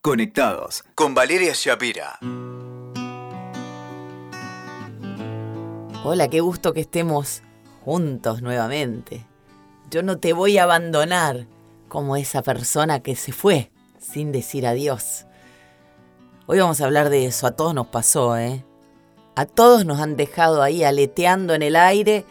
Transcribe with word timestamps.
Conectados 0.00 0.84
con 0.94 1.12
Valeria 1.12 1.52
Shapira. 1.56 2.20
Hola, 6.04 6.28
qué 6.30 6.38
gusto 6.40 6.72
que 6.72 6.82
estemos 6.82 7.42
juntos 7.84 8.40
nuevamente. 8.40 9.26
Yo 9.90 10.04
no 10.04 10.18
te 10.18 10.32
voy 10.32 10.56
a 10.56 10.62
abandonar 10.62 11.48
como 11.88 12.14
esa 12.14 12.42
persona 12.42 13.00
que 13.00 13.16
se 13.16 13.32
fue 13.32 13.72
sin 13.98 14.30
decir 14.30 14.68
adiós. 14.68 15.26
Hoy 16.46 16.60
vamos 16.60 16.80
a 16.80 16.84
hablar 16.84 17.10
de 17.10 17.26
eso, 17.26 17.48
a 17.48 17.56
todos 17.56 17.74
nos 17.74 17.88
pasó, 17.88 18.38
¿eh? 18.38 18.64
A 19.34 19.46
todos 19.46 19.84
nos 19.84 19.98
han 19.98 20.16
dejado 20.16 20.62
ahí 20.62 20.84
aleteando 20.84 21.54
en 21.54 21.62
el 21.62 21.74
aire, 21.74 22.24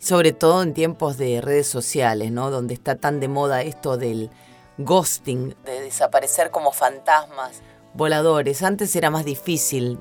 sobre 0.00 0.32
todo 0.32 0.64
en 0.64 0.74
tiempos 0.74 1.16
de 1.16 1.40
redes 1.40 1.68
sociales, 1.68 2.32
¿no? 2.32 2.50
Donde 2.50 2.74
está 2.74 2.96
tan 2.96 3.20
de 3.20 3.28
moda 3.28 3.62
esto 3.62 3.96
del 3.96 4.30
ghosting, 4.78 5.54
de 5.64 5.80
desaparecer 5.80 6.50
como 6.50 6.72
fantasmas 6.72 7.62
voladores. 7.94 8.62
Antes 8.62 8.94
era 8.96 9.10
más 9.10 9.24
difícil 9.24 9.98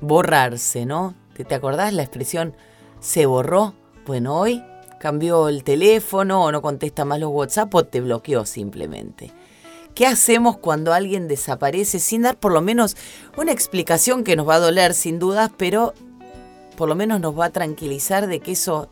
borrarse, 0.00 0.86
¿no? 0.86 1.14
¿Te, 1.34 1.44
te 1.44 1.54
acordás 1.54 1.92
la 1.92 2.02
expresión 2.02 2.54
se 3.00 3.26
borró? 3.26 3.74
Bueno, 4.06 4.38
hoy 4.38 4.62
cambió 5.00 5.48
el 5.48 5.64
teléfono 5.64 6.44
o 6.44 6.52
no 6.52 6.62
contesta 6.62 7.04
más 7.04 7.20
los 7.20 7.30
WhatsApp 7.30 7.74
o 7.74 7.84
te 7.84 8.00
bloqueó 8.00 8.46
simplemente. 8.46 9.32
¿Qué 9.94 10.06
hacemos 10.06 10.56
cuando 10.56 10.92
alguien 10.92 11.28
desaparece 11.28 12.00
sin 12.00 12.22
dar 12.22 12.36
por 12.36 12.52
lo 12.52 12.60
menos 12.60 12.96
una 13.36 13.52
explicación 13.52 14.24
que 14.24 14.34
nos 14.34 14.48
va 14.48 14.56
a 14.56 14.60
doler 14.60 14.92
sin 14.92 15.18
dudas, 15.18 15.50
pero 15.56 15.94
por 16.76 16.88
lo 16.88 16.96
menos 16.96 17.20
nos 17.20 17.38
va 17.38 17.46
a 17.46 17.50
tranquilizar 17.50 18.26
de 18.26 18.40
que 18.40 18.52
eso 18.52 18.88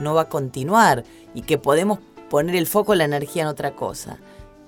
no 0.00 0.14
va 0.14 0.22
a 0.22 0.28
continuar 0.28 1.04
y 1.34 1.42
que 1.42 1.58
podemos 1.58 1.98
poner 2.30 2.56
el 2.56 2.66
foco, 2.66 2.94
la 2.94 3.04
energía 3.04 3.42
en 3.42 3.48
otra 3.48 3.72
cosa? 3.76 4.18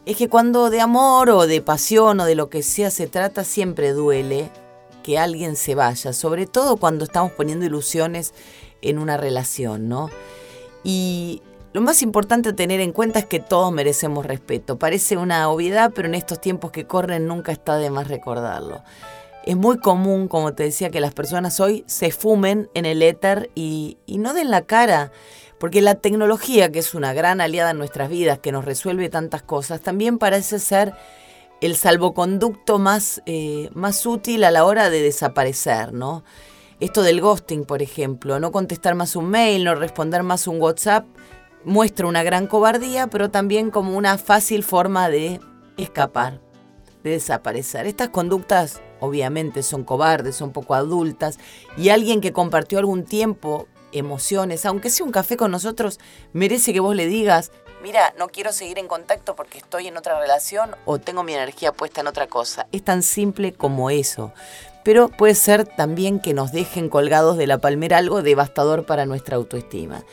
Es 0.08 0.16
que 0.16 0.30
cuando 0.30 0.70
de 0.70 0.80
amor 0.80 1.28
o 1.28 1.46
de 1.46 1.60
pasión 1.60 2.18
o 2.20 2.24
de 2.24 2.34
lo 2.34 2.48
que 2.48 2.62
sea 2.62 2.90
se 2.90 3.08
trata, 3.08 3.44
siempre 3.44 3.92
duele 3.92 4.50
que 5.02 5.18
alguien 5.18 5.54
se 5.54 5.74
vaya, 5.74 6.15
sobre 6.15 6.46
todo 6.46 6.78
cuando 6.78 7.04
estamos 7.04 7.30
poniendo 7.32 7.66
ilusiones 7.66 8.32
en 8.80 8.98
una 8.98 9.18
relación, 9.18 9.87
¿no? 9.87 10.09
Y 10.82 11.42
lo 11.74 11.82
más 11.82 12.00
importante 12.00 12.48
a 12.48 12.56
tener 12.56 12.80
en 12.80 12.92
cuenta 12.92 13.18
es 13.18 13.26
que 13.26 13.38
todos 13.38 13.70
merecemos 13.70 14.24
respeto. 14.24 14.78
Parece 14.78 15.18
una 15.18 15.50
obviedad, 15.50 15.92
pero 15.95 16.09
en 16.09 16.15
estos 16.15 16.40
tiempos 16.40 16.70
que 16.70 16.87
corren 16.87 17.26
nunca 17.26 17.52
está 17.52 17.76
de 17.76 17.90
más 17.90 18.09
recordarlo. 18.09 18.82
Es 19.45 19.59
muy 19.59 19.76
común, 19.76 20.26
como 20.26 20.54
te 20.54 20.62
decía, 20.62 20.88
que 20.88 21.00
las 21.00 21.12
personas 21.12 21.60
hoy 21.60 21.84
se 21.87 22.12
fumen 22.12 22.70
en 22.72 22.87
el 22.87 23.02
éter 23.02 23.50
y, 23.54 23.98
y 24.06 24.16
no 24.16 24.32
den 24.32 24.50
la 24.50 24.62
cara. 24.62 25.12
Porque 25.59 25.82
la 25.82 25.96
tecnología, 25.96 26.70
que 26.70 26.78
es 26.78 26.95
una 26.95 27.12
gran 27.12 27.40
aliada 27.40 27.73
en 27.73 27.78
nuestras 27.78 28.09
vidas, 28.09 28.38
que 28.38 28.52
nos 28.52 28.64
resuelve 28.64 29.09
tantas 29.09 29.42
cosas, 29.42 29.80
también 29.80 30.18
parece 30.18 30.59
ser 30.59 30.95
el 31.60 31.76
salvoconducto 31.76 32.78
más, 32.78 33.23
eh, 33.26 33.68
más 33.74 34.06
útil 34.06 34.45
a 34.45 34.50
la 34.50 34.65
hora 34.65 34.90
de 34.90 35.02
desaparecer, 35.02 35.92
¿no? 35.92 36.23
Esto 36.78 37.02
del 37.02 37.20
ghosting, 37.20 37.65
por 37.65 37.82
ejemplo, 37.82 38.38
no 38.38 38.52
contestar 38.52 38.95
más 38.95 39.16
un 39.16 39.28
mail, 39.28 39.65
no 39.65 39.74
responder 39.74 40.23
más 40.23 40.46
un 40.46 40.60
WhatsApp, 40.60 41.06
muestra 41.65 42.06
una 42.06 42.22
gran 42.22 42.46
cobardía, 42.46 43.09
pero 43.09 43.30
también 43.30 43.72
como 43.72 43.96
una 43.96 44.16
fácil 44.16 44.62
forma 44.62 45.09
de 45.09 45.40
escapar, 45.76 46.40
de 47.02 47.10
desaparecer. 47.10 47.87
Estas 47.87 48.10
conductas 48.10 48.80
obviamente 49.00 49.65
son 49.65 49.82
cobardes, 49.82 50.37
son 50.37 50.52
poco 50.52 50.74
adultas, 50.74 51.38
y 51.76 51.88
alguien 51.88 52.20
que 52.20 52.32
compartió 52.32 52.78
algún 52.78 53.04
tiempo 53.04 53.66
emociones, 53.92 54.66
aunque 54.66 54.90
sea 54.90 55.04
un 55.04 55.12
café 55.12 55.36
con 55.36 55.50
nosotros, 55.50 55.98
merece 56.32 56.72
que 56.72 56.80
vos 56.80 56.94
le 56.94 57.06
digas, 57.06 57.50
mira, 57.82 58.14
no 58.18 58.28
quiero 58.28 58.52
seguir 58.52 58.78
en 58.78 58.88
contacto 58.88 59.34
porque 59.36 59.58
estoy 59.58 59.86
en 59.86 59.96
otra 59.96 60.18
relación 60.18 60.70
o 60.84 60.98
tengo 60.98 61.22
mi 61.22 61.34
energía 61.34 61.72
puesta 61.72 62.00
en 62.00 62.06
otra 62.06 62.26
cosa. 62.26 62.66
Es 62.72 62.84
tan 62.84 63.02
simple 63.02 63.52
como 63.52 63.90
eso. 63.90 64.32
Pero 64.84 65.09
puede 65.09 65.34
ser 65.34 65.66
también 65.66 66.20
que 66.20 66.34
nos 66.34 66.53
dejen 66.53 66.88
colgados 66.88 67.36
de 67.36 67.47
la 67.47 67.59
palmera 67.59 67.98
algo 67.98 68.22
devastador 68.22 68.86
para 68.86 69.06
nuestra 69.06 69.36
autoestima. 69.36 70.04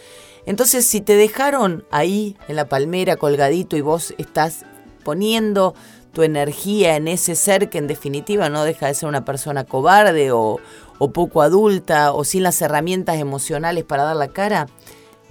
Entonces, 0.45 0.85
si 0.85 1.01
te 1.01 1.15
dejaron 1.15 1.85
ahí 1.91 2.37
en 2.47 2.55
la 2.55 2.67
palmera 2.67 3.15
colgadito 3.15 3.77
y 3.77 3.81
vos 3.81 4.13
estás 4.17 4.65
poniendo 5.03 5.75
tu 6.15 6.23
energía 6.23 6.95
en 6.95 7.07
ese 7.07 7.35
ser 7.35 7.69
que 7.69 7.77
en 7.77 7.87
definitiva 7.87 8.49
no 8.49 8.63
deja 8.63 8.87
de 8.87 8.93
ser 8.93 9.09
una 9.09 9.25
persona 9.25 9.65
cobarde 9.65 10.31
o, 10.31 10.59
o 10.97 11.11
poco 11.11 11.41
adulta 11.41 12.13
o 12.13 12.23
sin 12.23 12.43
las 12.43 12.61
herramientas 12.61 13.17
emocionales 13.17 13.83
para 13.83 14.03
dar 14.03 14.15
la 14.15 14.29
cara, 14.29 14.67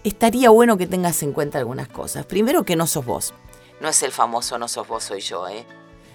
estaría 0.05 0.51
bueno 0.51 0.77
que 0.77 0.87
tengas 0.87 1.23
en 1.23 1.33
cuenta 1.33 1.59
algunas 1.59 1.89
cosas. 1.89 2.27
Primero 2.27 2.65
que 2.65 2.77
no 2.77 2.87
sos 2.87 3.05
vos. 3.05 3.35
No 3.81 3.89
es 3.89 4.03
el 4.03 4.13
famoso 4.13 4.59
no 4.59 4.69
sos 4.69 4.87
vos, 4.87 5.05
soy 5.05 5.21
yo, 5.21 5.49
¿eh? 5.49 5.67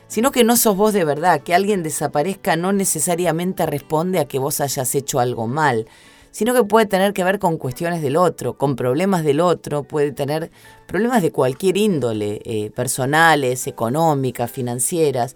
Sino 0.07 0.31
que 0.31 0.43
no 0.43 0.57
sos 0.57 0.75
vos 0.75 0.93
de 0.93 1.05
verdad. 1.05 1.41
Que 1.41 1.53
alguien 1.53 1.83
desaparezca 1.83 2.55
no 2.55 2.73
necesariamente 2.73 3.65
responde 3.65 4.19
a 4.19 4.25
que 4.25 4.39
vos 4.39 4.59
hayas 4.59 4.95
hecho 4.95 5.19
algo 5.19 5.47
mal, 5.47 5.87
sino 6.31 6.53
que 6.53 6.63
puede 6.63 6.85
tener 6.85 7.13
que 7.13 7.23
ver 7.23 7.39
con 7.39 7.57
cuestiones 7.57 8.01
del 8.01 8.15
otro, 8.15 8.57
con 8.57 8.75
problemas 8.75 9.23
del 9.23 9.39
otro, 9.39 9.83
puede 9.83 10.11
tener 10.11 10.51
problemas 10.87 11.21
de 11.21 11.31
cualquier 11.31 11.77
índole, 11.77 12.41
eh, 12.45 12.71
personales, 12.71 13.67
económicas, 13.67 14.51
financieras. 14.51 15.35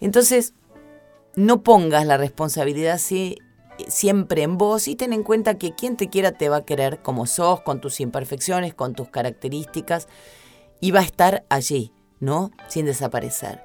Entonces, 0.00 0.54
no 1.36 1.62
pongas 1.62 2.06
la 2.06 2.16
responsabilidad 2.16 2.98
si 2.98 3.38
siempre 3.88 4.42
en 4.42 4.58
vos 4.58 4.88
y 4.88 4.96
ten 4.96 5.12
en 5.12 5.22
cuenta 5.22 5.58
que 5.58 5.74
quien 5.74 5.96
te 5.96 6.08
quiera 6.08 6.32
te 6.32 6.48
va 6.48 6.58
a 6.58 6.64
querer 6.64 7.00
como 7.00 7.26
sos, 7.26 7.60
con 7.60 7.80
tus 7.80 8.00
imperfecciones, 8.00 8.74
con 8.74 8.94
tus 8.94 9.08
características 9.08 10.08
y 10.80 10.90
va 10.90 11.00
a 11.00 11.04
estar 11.04 11.44
allí, 11.48 11.92
¿no? 12.20 12.50
Sin 12.68 12.86
desaparecer. 12.86 13.62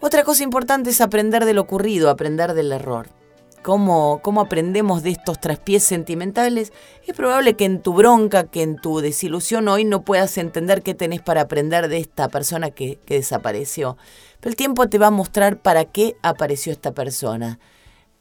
Otra 0.00 0.24
cosa 0.24 0.42
importante 0.42 0.90
es 0.90 1.00
aprender 1.00 1.44
de 1.44 1.54
lo 1.54 1.62
ocurrido, 1.62 2.10
aprender 2.10 2.54
del 2.54 2.72
error. 2.72 3.08
¿Cómo, 3.62 4.18
cómo 4.22 4.40
aprendemos 4.40 5.04
de 5.04 5.10
estos 5.10 5.40
traspiés 5.40 5.84
sentimentales? 5.84 6.72
Es 7.06 7.14
probable 7.14 7.54
que 7.54 7.64
en 7.64 7.80
tu 7.80 7.94
bronca, 7.94 8.44
que 8.44 8.62
en 8.62 8.76
tu 8.76 8.98
desilusión 8.98 9.68
hoy 9.68 9.84
no 9.84 10.02
puedas 10.02 10.36
entender 10.36 10.82
qué 10.82 10.94
tenés 10.94 11.22
para 11.22 11.42
aprender 11.42 11.86
de 11.86 11.98
esta 11.98 12.28
persona 12.28 12.70
que, 12.70 12.98
que 13.06 13.14
desapareció. 13.14 13.96
Pero 14.40 14.50
el 14.50 14.56
tiempo 14.56 14.88
te 14.88 14.98
va 14.98 15.06
a 15.06 15.12
mostrar 15.12 15.58
para 15.58 15.84
qué 15.84 16.16
apareció 16.22 16.72
esta 16.72 16.90
persona 16.90 17.60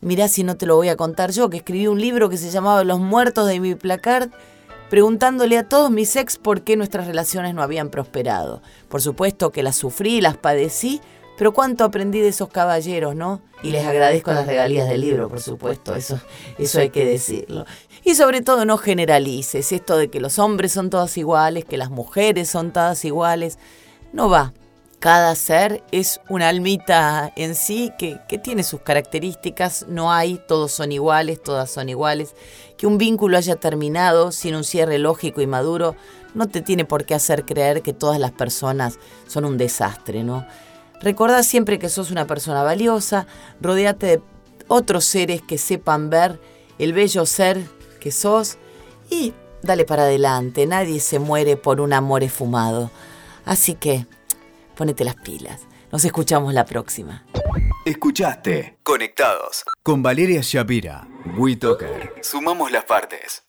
mirá 0.02 0.28
si 0.28 0.44
no 0.44 0.58
te 0.58 0.66
lo 0.66 0.76
voy 0.76 0.90
a 0.90 0.98
contar 0.98 1.32
yo, 1.32 1.50
que 1.50 1.58
escribí 1.58 1.88
un 1.88 2.02
libro 2.02 2.30
que 2.30 2.38
se 2.38 2.50
llamaba 2.50 2.84
Los 2.84 3.00
muertos 3.00 3.48
de 3.48 3.60
mi 3.60 3.76
placard, 3.76 4.30
preguntándole 4.90 5.58
a 5.58 5.70
todos 5.70 5.90
mis 5.90 6.16
ex 6.16 6.38
por 6.38 6.64
qué 6.64 6.76
nuestras 6.76 7.08
relaciones 7.08 7.54
no 7.54 7.62
habían 7.62 7.90
prosperado. 7.90 8.62
Por 8.90 9.02
supuesto 9.02 9.52
que 9.52 9.64
las 9.64 9.78
sufrí, 9.78 10.20
las 10.20 10.36
padecí, 10.36 11.02
pero 11.38 11.54
cuánto 11.54 11.86
aprendí 11.86 12.20
de 12.20 12.28
esos 12.28 12.50
caballeros, 12.50 13.16
¿no? 13.16 13.42
Y 13.64 13.72
les 13.72 13.86
agradezco 13.86 14.34
las 14.34 14.46
regalías 14.46 14.90
del 14.90 15.02
libro, 15.02 15.30
por 15.30 15.40
supuesto, 15.40 15.96
eso, 15.96 16.20
eso 16.58 16.80
hay 16.80 16.90
que 16.90 17.06
decirlo. 17.06 17.66
Y 18.04 18.16
sobre 18.16 18.42
todo 18.42 18.66
no 18.66 18.78
generalices 18.78 19.72
esto 19.72 19.98
de 19.98 20.10
que 20.10 20.20
los 20.20 20.40
hombres 20.40 20.72
son 20.72 20.90
todos 20.90 21.18
iguales, 21.18 21.66
que 21.66 21.78
las 21.78 21.90
mujeres 21.90 22.50
son 22.50 22.72
todas 22.72 23.06
iguales. 23.06 23.60
No 24.14 24.30
va, 24.30 24.54
cada 25.02 25.34
ser 25.34 25.84
es 25.92 26.22
una 26.30 26.48
almita 26.48 27.34
en 27.36 27.56
sí 27.56 27.92
que, 27.98 28.20
tiene 28.38 28.62
sus 28.62 28.82
características, 28.82 29.88
no 29.90 30.14
hay, 30.14 30.40
todos 30.48 30.72
son 30.74 30.92
iguales, 30.92 31.42
todas 31.42 31.72
son 31.72 31.90
iguales. 31.90 32.36
Que 32.78 32.86
un 32.86 33.00
vínculo 33.00 33.36
haya 33.36 33.56
terminado 33.56 34.32
sin 34.32 34.54
un 34.54 34.64
cierre 34.64 35.00
lógico 35.00 35.42
y 35.42 35.48
maduro 35.48 35.96
no 36.36 36.48
te 36.48 36.62
tiene 36.62 36.86
por 36.86 37.06
qué 37.06 37.16
hacer 37.16 37.46
creer 37.46 37.82
que 37.82 37.94
todas 37.94 38.20
las 38.20 38.30
personas 38.32 39.00
son 39.26 39.44
un 39.44 39.58
desastre, 39.58 40.24
¿no? 40.24 40.46
Recordá 41.02 41.42
siempre 41.42 41.80
que 41.80 41.90
sos 41.90 42.12
una 42.12 42.28
persona 42.28 42.62
valiosa, 42.62 43.26
rodeate 43.60 44.06
de 44.06 44.22
otros 44.68 45.04
seres 45.06 45.42
que 45.42 45.58
sepan 45.58 46.12
ver 46.12 46.40
el 46.78 46.94
bello 46.94 47.26
ser 47.26 47.60
que 48.00 48.12
sos 48.12 48.60
y 49.10 49.34
dale 49.64 49.84
para 49.84 50.04
adelante, 50.04 50.68
nadie 50.68 51.00
se 51.00 51.18
muere 51.18 51.58
por 51.58 51.82
un 51.82 51.92
amor 51.92 52.22
esfumado. 52.22 52.92
Así 53.46 53.74
que 53.74 54.06
ponete 54.82 55.06
las 55.06 55.16
pilas. 55.18 55.68
Nos 55.92 56.04
escuchamos 56.06 56.56
la 56.56 56.66
próxima. 56.66 57.24
Escuchaste 57.86 58.80
Conectados 58.82 59.64
con 59.84 60.02
Valeria 60.02 60.42
Shapira. 60.42 61.08
WeToker. 61.38 62.16
Sumamos 62.24 62.72
las 62.72 62.86
partes. 62.86 63.44